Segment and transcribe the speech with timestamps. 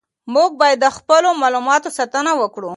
[0.33, 2.69] موږ باید د خپلو معلوماتو ساتنه وکړو.